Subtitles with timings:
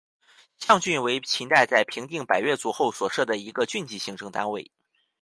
[0.57, 4.71] 象郡为秦代在平定百越族后所设的一个郡级行政单位。